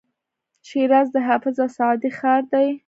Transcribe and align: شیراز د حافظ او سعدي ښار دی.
شیراز 0.67 1.07
د 1.13 1.17
حافظ 1.27 1.55
او 1.63 1.69
سعدي 1.77 2.09
ښار 2.17 2.43
دی. 2.53 2.67